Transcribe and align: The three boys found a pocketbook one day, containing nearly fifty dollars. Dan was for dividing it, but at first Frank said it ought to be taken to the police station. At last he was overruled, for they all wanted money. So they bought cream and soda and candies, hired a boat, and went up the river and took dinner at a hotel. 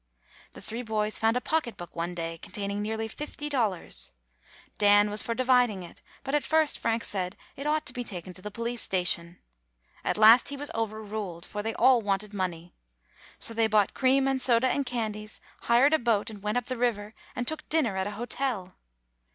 The 0.53 0.61
three 0.61 0.81
boys 0.81 1.19
found 1.19 1.37
a 1.37 1.41
pocketbook 1.41 1.95
one 1.95 2.15
day, 2.15 2.39
containing 2.39 2.81
nearly 2.81 3.07
fifty 3.07 3.49
dollars. 3.49 4.13
Dan 4.79 5.11
was 5.11 5.21
for 5.21 5.35
dividing 5.35 5.83
it, 5.83 6.01
but 6.23 6.33
at 6.33 6.41
first 6.43 6.79
Frank 6.79 7.03
said 7.03 7.37
it 7.55 7.67
ought 7.67 7.85
to 7.85 7.93
be 7.93 8.03
taken 8.03 8.33
to 8.33 8.41
the 8.41 8.49
police 8.49 8.81
station. 8.81 9.37
At 10.03 10.17
last 10.17 10.49
he 10.49 10.57
was 10.57 10.71
overruled, 10.73 11.45
for 11.45 11.61
they 11.61 11.75
all 11.75 12.01
wanted 12.01 12.33
money. 12.33 12.73
So 13.37 13.53
they 13.53 13.67
bought 13.67 13.93
cream 13.93 14.27
and 14.27 14.41
soda 14.41 14.69
and 14.69 14.87
candies, 14.87 15.39
hired 15.65 15.93
a 15.93 15.99
boat, 15.99 16.31
and 16.31 16.41
went 16.41 16.57
up 16.57 16.65
the 16.65 16.77
river 16.77 17.13
and 17.35 17.47
took 17.47 17.69
dinner 17.69 17.95
at 17.95 18.07
a 18.07 18.17
hotel. 18.17 18.79